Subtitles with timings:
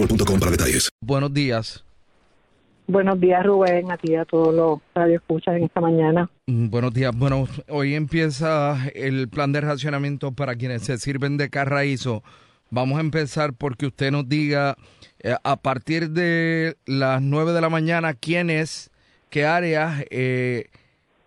[0.00, 0.90] boostmobile.com para detalles.
[1.00, 1.84] Buenos días.
[2.86, 6.28] Buenos días, Rubén, a ti y a todos los radioescuchas en esta mañana.
[6.46, 7.16] Mm, Buenos días.
[7.16, 12.24] Bueno, hoy empieza el plan de racionamiento para quienes se sirven de carraízo.
[12.70, 14.76] Vamos a empezar porque usted nos diga
[15.20, 18.90] eh, a partir de las 9 de la mañana quién es,
[19.28, 20.66] qué áreas eh,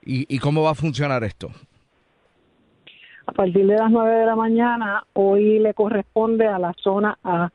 [0.03, 1.49] y, y cómo va a funcionar esto.
[3.25, 7.49] A partir de las 9 de la mañana, hoy le corresponde a la zona A.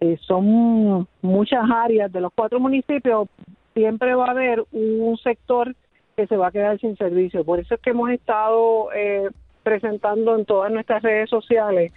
[0.00, 3.28] Eh, son muchas áreas de los cuatro municipios,
[3.74, 5.74] siempre va a haber un sector
[6.16, 7.44] que se va a quedar sin servicio.
[7.44, 9.28] Por eso es que hemos estado eh,
[9.62, 11.92] presentando en todas nuestras redes sociales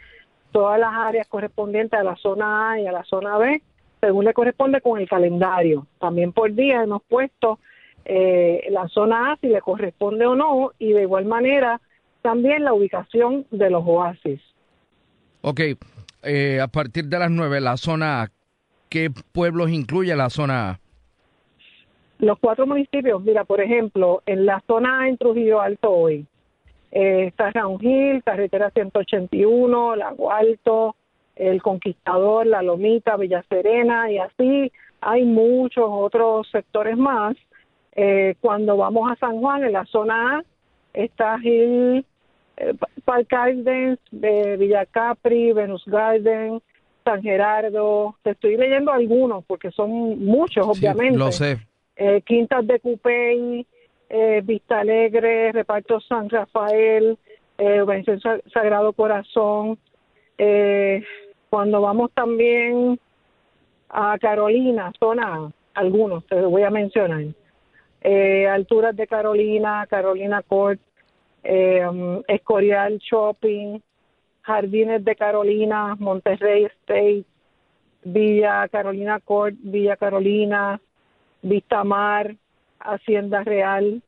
[0.51, 3.61] todas las áreas correspondientes a la zona A y a la zona B,
[3.99, 5.87] según le corresponde con el calendario.
[5.99, 7.59] También por día hemos puesto
[8.05, 11.79] eh, la zona A si le corresponde o no, y de igual manera
[12.21, 14.41] también la ubicación de los oasis.
[15.41, 15.61] Ok,
[16.23, 18.31] eh, a partir de las 9, la zona A,
[18.89, 20.79] ¿qué pueblos incluye la zona A?
[22.19, 26.27] Los cuatro municipios, mira, por ejemplo, en la zona A en Trujillo Alto hoy,
[26.91, 30.95] eh, está Round Hill, carretera 181, Lago Alto,
[31.35, 37.35] El Conquistador, La Lomita, Villa Serena y así hay muchos otros sectores más.
[37.93, 40.43] Eh, cuando vamos a San Juan, en la zona A,
[40.93, 42.05] está Hill,
[42.57, 42.73] eh,
[43.05, 46.61] Park Gardens, eh, Villa Capri, Venus Garden,
[47.03, 48.15] San Gerardo.
[48.23, 51.17] Te estoy leyendo algunos porque son muchos, obviamente.
[51.17, 51.57] lo sé.
[51.95, 53.65] Eh, Quintas de Cupey,
[54.09, 57.17] eh, Vista Alegre, Reparto San Rafael,
[57.57, 57.83] eh,
[58.53, 59.77] Sagrado Corazón.
[60.37, 61.03] Eh,
[61.49, 62.99] cuando vamos también
[63.89, 67.23] a Carolina, zona algunos, te voy a mencionar.
[68.01, 70.79] Eh, alturas de Carolina, Carolina Court,
[71.43, 73.79] eh, Escorial Shopping,
[74.43, 77.25] Jardines de Carolina, Monterrey State,
[78.03, 80.79] Villa Carolina Court, Villa Carolina,
[81.41, 82.35] Vista Mar,
[82.79, 84.01] Hacienda Real,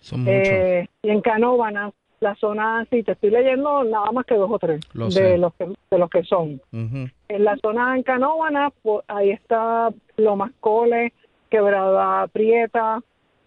[0.00, 0.34] Son muchos.
[0.34, 1.90] eh, y en Canóvana,
[2.20, 5.54] la zona, sí, te estoy leyendo nada más que dos o tres Lo de los
[5.54, 6.60] que de los que son.
[6.72, 11.12] En la zona en Canóvana, pues, ahí está Lomas Cole,
[11.48, 13.00] Quebrada Prieta,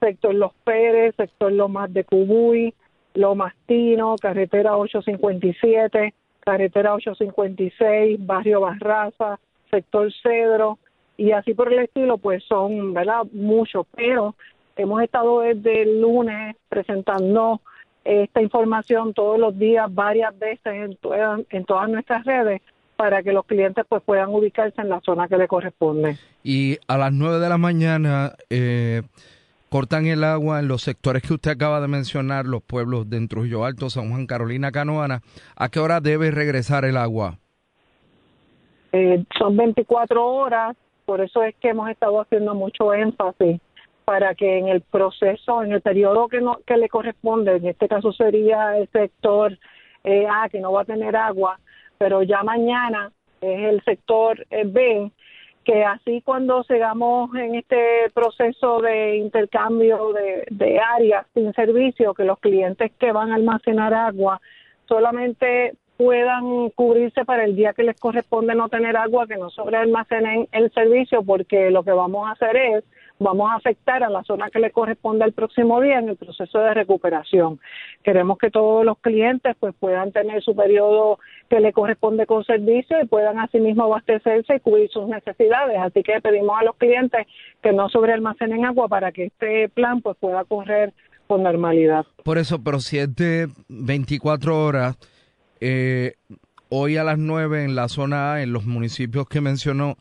[0.03, 2.73] sector Los Pérez, sector Lomas de Cubuy,
[3.13, 9.39] Lomas Tino, carretera 857, carretera 856, barrio Barraza,
[9.71, 10.77] sector Cedro,
[11.15, 13.23] y así por el estilo, pues son, ¿verdad?
[13.31, 14.35] Muchos, pero
[14.75, 17.61] hemos estado desde el lunes presentando
[18.03, 22.61] esta información todos los días, varias veces en, todas- nuestras redes,
[22.95, 26.17] para que los clientes pues puedan ubicarse en la zona que le corresponde.
[26.43, 29.01] Y a las 9 de la mañana eh,
[29.73, 33.65] cortan el agua en los sectores que usted acaba de mencionar, los pueblos de Trujillo
[33.65, 35.21] Alto, San Juan, Carolina, Canoana.
[35.55, 37.39] ¿A qué hora debe regresar el agua?
[38.91, 43.59] Eh, son 24 horas, por eso es que hemos estado haciendo mucho énfasis
[44.05, 47.87] para que en el proceso, en el periodo que, no, que le corresponde, en este
[47.87, 49.57] caso sería el sector
[50.03, 51.59] eh, A, que no va a tener agua,
[51.97, 53.11] pero ya mañana
[53.41, 55.11] es el sector eh, B,
[55.63, 62.23] que así cuando sigamos en este proceso de intercambio de, de áreas sin servicio, que
[62.23, 64.41] los clientes que van a almacenar agua
[64.87, 69.77] solamente puedan cubrirse para el día que les corresponde no tener agua, que no sobre
[69.77, 72.83] almacenen el servicio, porque lo que vamos a hacer es
[73.23, 76.59] vamos a afectar a la zona que le corresponde el próximo día en el proceso
[76.59, 77.59] de recuperación.
[78.03, 83.01] Queremos que todos los clientes pues puedan tener su periodo que le corresponde con servicio
[83.01, 85.77] y puedan asimismo abastecerse y cubrir sus necesidades.
[85.79, 87.25] Así que pedimos a los clientes
[87.61, 90.93] que no sobrealmacenen agua para que este plan pues pueda correr
[91.27, 92.05] con normalidad.
[92.23, 94.97] Por eso, pero si es de 24 horas,
[95.61, 96.13] eh,
[96.69, 99.95] hoy a las 9 en la zona A, en los municipios que mencionó,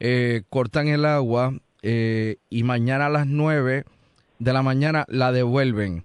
[0.00, 1.52] eh, cortan el agua
[1.86, 3.84] eh, y mañana a las 9
[4.38, 6.02] de la mañana la devuelven.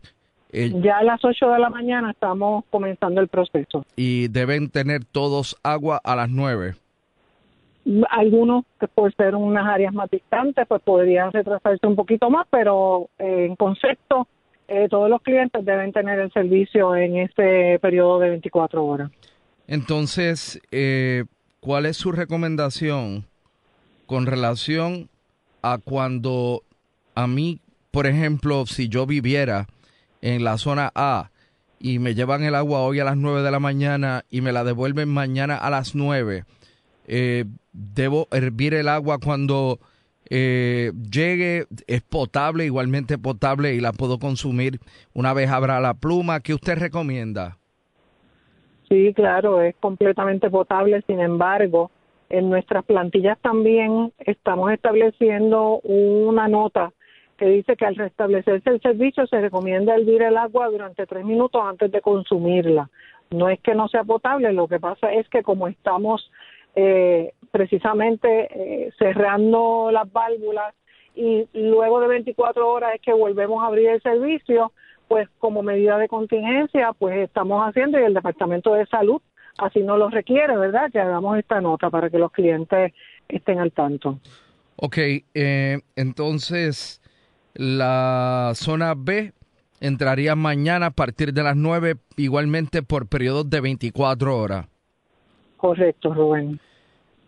[0.51, 3.85] Eh, ya a las 8 de la mañana estamos comenzando el proceso.
[3.95, 6.75] Y deben tener todos agua a las 9.
[8.09, 13.07] Algunos, que por ser unas áreas más distantes, pues podrían retrasarse un poquito más, pero
[13.17, 14.27] eh, en concepto,
[14.91, 19.11] todos los clientes deben tener el servicio en ese periodo de 24 horas.
[19.65, 20.61] Entonces,
[21.59, 23.25] ¿cuál es su recomendación
[24.05, 25.09] con relación
[25.61, 26.63] a cuando
[27.15, 27.59] a mí,
[27.91, 29.67] por ejemplo, si yo viviera
[30.21, 31.29] en la zona A
[31.79, 34.63] y me llevan el agua hoy a las 9 de la mañana y me la
[34.63, 36.43] devuelven mañana a las 9,
[37.07, 39.79] eh, debo hervir el agua cuando
[40.29, 44.79] eh, llegue, es potable, igualmente potable y la puedo consumir
[45.13, 46.39] una vez abra la pluma.
[46.39, 47.57] ¿Qué usted recomienda?
[48.89, 51.91] Sí, claro, es completamente potable, sin embargo,
[52.29, 56.91] en nuestras plantillas también estamos estableciendo una nota
[57.37, 61.61] que dice que al restablecerse el servicio se recomienda hervir el agua durante tres minutos
[61.63, 62.89] antes de consumirla.
[63.31, 66.31] No es que no sea potable, lo que pasa es que como estamos
[66.75, 70.75] eh, precisamente eh, cerrando las válvulas
[71.15, 74.71] y luego de 24 horas es que volvemos a abrir el servicio,
[75.07, 79.21] pues como medida de contingencia, pues estamos haciendo y el Departamento de Salud
[79.57, 80.91] así no lo requiere, ¿verdad?
[80.91, 82.93] Que hagamos esta nota para que los clientes
[83.27, 84.19] estén al tanto.
[84.75, 84.97] Ok,
[85.33, 87.01] eh, entonces
[87.53, 89.33] la zona B
[89.81, 94.67] entraría mañana a partir de las 9, igualmente por periodos de 24 horas.
[95.57, 96.59] Correcto, Rubén.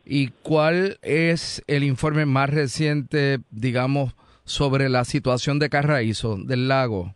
[0.05, 4.13] ¿Y cuál es el informe más reciente, digamos,
[4.45, 7.13] sobre la situación de Carraízo, del lago?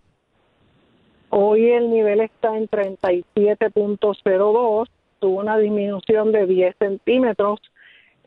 [1.30, 4.88] Hoy el nivel está en 37.02
[5.26, 7.60] tuvo una disminución de 10 centímetros.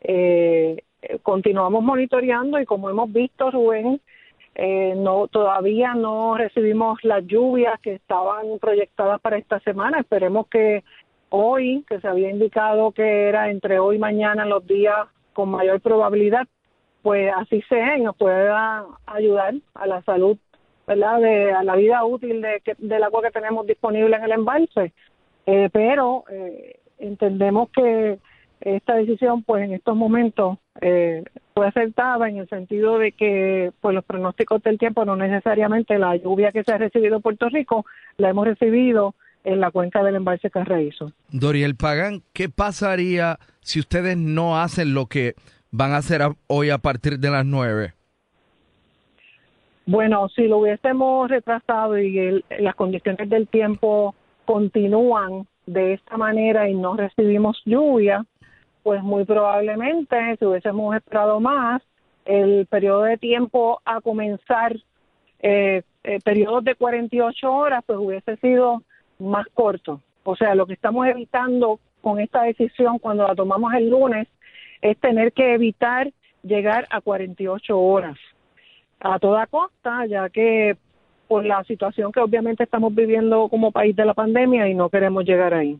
[0.01, 0.83] Eh,
[1.23, 4.01] continuamos monitoreando y como hemos visto, Rubén,
[4.55, 10.01] eh, no todavía no recibimos las lluvias que estaban proyectadas para esta semana.
[10.01, 10.83] Esperemos que
[11.29, 15.79] hoy, que se había indicado que era entre hoy y mañana los días con mayor
[15.79, 16.47] probabilidad,
[17.01, 20.37] pues así sea y nos pueda ayudar a la salud,
[20.85, 21.21] ¿verdad?
[21.21, 24.91] De, a la vida útil de, del agua que tenemos disponible en el embalse.
[25.51, 28.19] Eh, pero eh, entendemos que
[28.61, 31.23] esta decisión, pues en estos momentos, eh,
[31.53, 36.15] fue acertada en el sentido de que, pues los pronósticos del tiempo no necesariamente la
[36.15, 37.85] lluvia que se ha recibido en Puerto Rico
[38.17, 41.13] la hemos recibido en la cuenca del embalse Carraízo.
[41.31, 45.35] Doriel Pagan, ¿qué pasaría si ustedes no hacen lo que
[45.71, 47.93] van a hacer hoy a partir de las nueve?
[49.85, 54.13] Bueno, si lo hubiésemos retrasado y las condiciones del tiempo
[54.45, 58.25] continúan de esta manera y no recibimos lluvia,
[58.81, 61.83] pues muy probablemente si hubiésemos esperado más,
[62.25, 64.75] el periodo de tiempo a comenzar,
[65.41, 68.81] eh, eh, periodos de 48 horas, pues hubiese sido
[69.19, 70.01] más corto.
[70.23, 74.27] O sea, lo que estamos evitando con esta decisión cuando la tomamos el lunes
[74.81, 76.11] es tener que evitar
[76.41, 78.17] llegar a 48 horas
[78.99, 80.77] a toda costa, ya que
[81.29, 85.23] por la situación que obviamente estamos viviendo como país de la pandemia y no queremos
[85.23, 85.79] llegar ahí.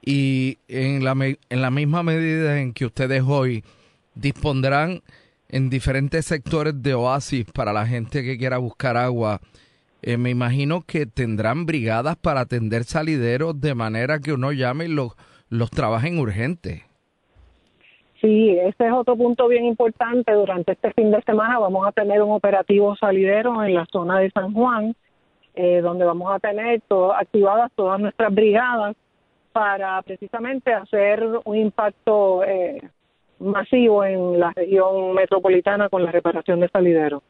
[0.00, 3.62] Y en la, en la misma medida en que ustedes hoy
[4.14, 5.02] dispondrán
[5.50, 9.42] en diferentes sectores de oasis para la gente que quiera buscar agua,
[10.00, 14.88] eh, me imagino que tendrán brigadas para atender salideros de manera que uno llame y
[14.88, 15.12] los,
[15.50, 16.82] los trabajen urgentes.
[18.24, 20.32] Sí, ese es otro punto bien importante.
[20.32, 24.30] Durante este fin de semana vamos a tener un operativo salidero en la zona de
[24.30, 24.96] San Juan,
[25.54, 26.80] eh, donde vamos a tener
[27.18, 28.96] activadas todas nuestras brigadas
[29.52, 32.88] para precisamente hacer un impacto eh,
[33.40, 37.22] masivo en la región metropolitana con la reparación de salideros.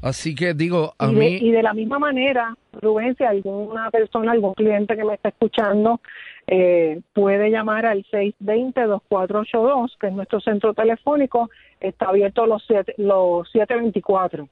[0.00, 1.38] Así que digo, a y, de, mí...
[1.40, 6.00] y de la misma manera, Rubén, alguna persona, algún cliente que me está escuchando,
[6.46, 13.48] eh, puede llamar al 620-2482, que es nuestro centro telefónico, está abierto los, siete, los
[13.50, 14.48] 724.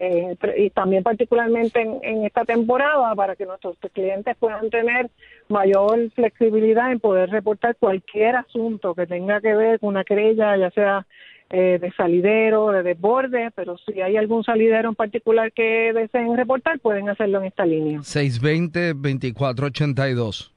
[0.00, 5.10] Eh, y también particularmente en, en, esta temporada para que nuestros clientes puedan tener
[5.48, 10.70] mayor flexibilidad en poder reportar cualquier asunto que tenga que ver con una querella, ya
[10.70, 11.04] sea
[11.50, 16.78] eh, de salidero, de desborde, pero si hay algún salidero en particular que deseen reportar,
[16.80, 18.00] pueden hacerlo en esta línea.
[18.00, 20.50] 620-2482.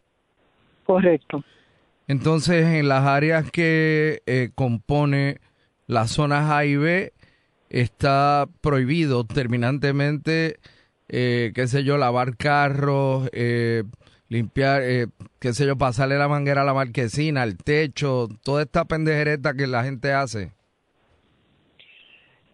[0.85, 1.43] Correcto.
[2.07, 5.37] Entonces, en las áreas que eh, compone
[5.87, 7.13] las zonas A y B,
[7.71, 10.59] está prohibido terminantemente,
[11.07, 13.83] eh, qué sé yo, lavar carros, eh,
[14.27, 15.07] limpiar, eh,
[15.39, 19.67] qué sé yo, pasarle la manguera a la marquesina, al techo, toda esta pendejereta que
[19.67, 20.51] la gente hace.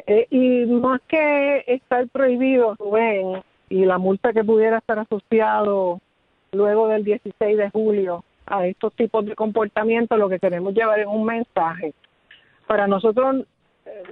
[0.08, 6.00] Eh, y más que estar prohibido, Rubén, y la multa que pudiera estar asociado
[6.54, 11.08] luego del 16 de julio a estos tipos de comportamiento, lo que queremos llevar es
[11.08, 11.94] un mensaje.
[12.66, 13.46] Para nosotros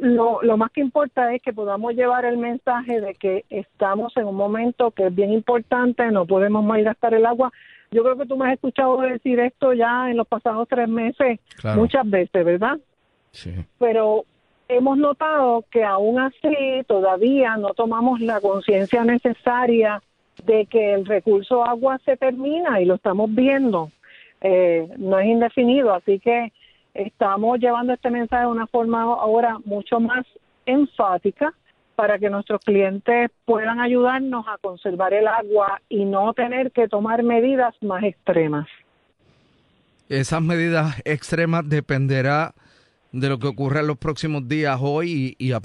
[0.02, 4.26] lo, lo más que importa es que podamos llevar el mensaje de que estamos en
[4.26, 7.52] un momento que es bien importante, no podemos malgastar el agua.
[7.92, 11.40] Yo creo que tú me has escuchado decir esto ya en los pasados tres meses
[11.58, 11.80] claro.
[11.80, 12.78] muchas veces, ¿verdad?
[13.32, 13.54] Sí.
[13.80, 14.26] Pero
[14.68, 20.02] hemos notado que aún así todavía no tomamos la conciencia necesaria
[20.44, 23.92] de que el recurso agua se termina y lo estamos viendo.
[24.42, 26.52] Eh, no es indefinido, así que
[26.94, 30.26] estamos llevando este mensaje de una forma ahora mucho más
[30.66, 31.54] enfática
[31.96, 37.24] para que nuestros clientes puedan ayudarnos a conservar el agua y no tener que tomar
[37.24, 38.68] medidas más extremas.
[40.10, 42.54] Esas medidas extremas dependerá
[43.16, 45.62] de lo que ocurra en los próximos días hoy y, y a,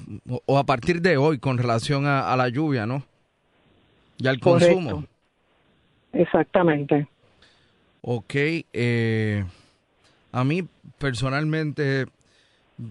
[0.46, 3.02] o a partir de hoy con relación a, a la lluvia, ¿no?
[4.18, 4.74] Y al Correcto.
[4.74, 5.04] consumo.
[6.12, 7.08] Exactamente.
[8.02, 9.44] Ok, eh,
[10.30, 10.66] a mí
[10.98, 12.06] personalmente,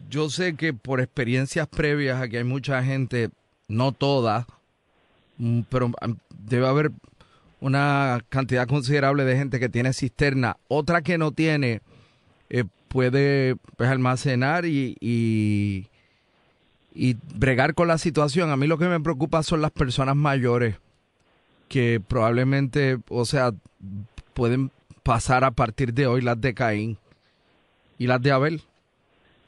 [0.09, 3.29] yo sé que por experiencias previas aquí hay mucha gente,
[3.69, 4.45] no toda,
[5.37, 5.91] mm, pero
[6.37, 6.91] debe haber
[7.61, 10.57] una cantidad considerable de gente que tiene cisterna.
[10.67, 11.81] Otra que no tiene
[12.49, 15.87] eh, puede pues, almacenar y, y,
[16.93, 18.49] y bregar con la situación.
[18.49, 20.75] A mí lo que me preocupa son las personas mayores
[21.69, 23.53] que probablemente, o sea,
[24.33, 24.71] pueden
[25.03, 26.97] pasar a partir de hoy las de Caín
[27.97, 28.61] y las de Abel.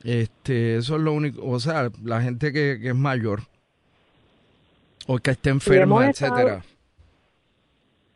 [0.04, 3.44] Este, eso es lo único, o sea, la gente que, que es mayor
[5.08, 6.64] o que esté enferma, etcétera.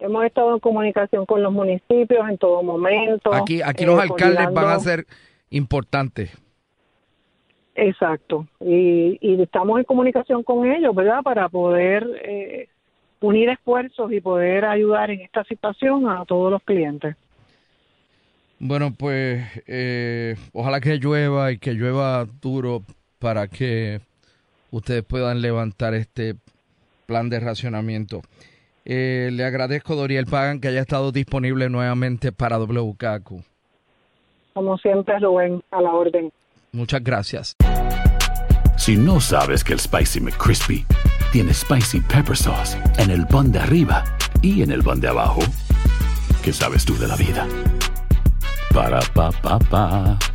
[0.06, 3.34] Hemos estado en comunicación con los municipios en todo momento.
[3.34, 5.08] Aquí, aquí eh, los alcaldes van a ser
[5.50, 6.32] importantes.
[7.74, 11.24] Exacto, y, y, estamos en comunicación con ellos, ¿verdad?
[11.24, 12.70] Para poder eh,
[13.20, 17.18] unir esfuerzos y poder ayudar en esta situación a todos los clientes.
[18.60, 22.84] Bueno, pues eh, ojalá que llueva y que llueva duro
[23.20, 24.00] para que
[24.72, 26.36] ustedes puedan levantar este
[27.08, 28.22] plan de racionamiento.
[28.86, 33.44] Eh, le agradezco, Doriel Pagan, que haya estado disponible nuevamente para WKQ.
[34.54, 36.32] Como siempre, Rubén, a la orden.
[36.72, 37.56] Muchas gracias.
[38.78, 40.86] Si no sabes que el Spicy McCrispy
[41.32, 44.04] tiene Spicy Pepper Sauce en el pan de arriba
[44.42, 45.42] y en el pan de abajo,
[46.44, 47.48] ¿qué sabes tú de la vida?
[48.74, 50.35] Para pa pa pa.